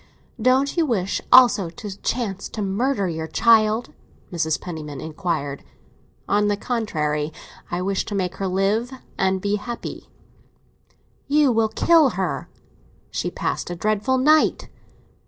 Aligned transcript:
"Don't 0.41 0.77
you 0.77 0.83
wish 0.87 1.21
also 1.31 1.67
by 1.69 1.89
chance 2.01 2.49
to 2.49 2.63
murder 2.63 3.07
our 3.07 3.27
child?" 3.27 3.93
Mrs. 4.33 4.59
Penniman 4.59 4.99
inquired. 4.99 5.63
"On 6.27 6.47
the 6.47 6.57
contrary, 6.57 7.31
I 7.69 7.83
wish 7.83 8.03
to 8.05 8.15
make 8.15 8.37
her 8.37 8.47
live 8.47 8.89
and 9.19 9.39
be 9.39 9.57
happy." 9.57 10.09
"You 11.27 11.51
will 11.51 11.69
kill 11.69 12.09
her; 12.17 12.49
she 13.11 13.29
passed 13.29 13.69
a 13.69 13.75
dreadful 13.75 14.17
night." 14.17 14.69